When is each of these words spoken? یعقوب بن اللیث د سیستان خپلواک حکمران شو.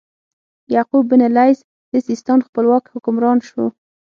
یعقوب 0.75 1.03
بن 1.11 1.21
اللیث 1.27 1.59
د 1.91 1.95
سیستان 2.07 2.39
خپلواک 2.47 2.83
حکمران 2.93 3.37
شو. 3.49 3.65